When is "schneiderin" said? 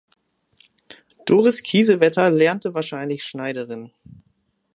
3.23-3.91